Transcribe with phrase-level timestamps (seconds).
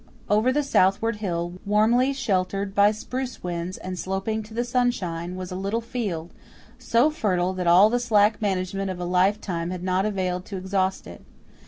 [0.31, 5.51] Over the southward hill, warmly sheltered by spruce woods and sloping to the sunshine, was
[5.51, 6.31] a little field,
[6.79, 10.57] so fertile that all the slack management of a life time had not availed to
[10.57, 11.21] exhaust it.